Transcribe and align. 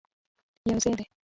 یوځای 0.69 0.93
دې، 0.97 1.05